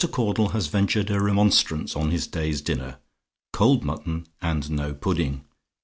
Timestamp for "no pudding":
4.71-5.43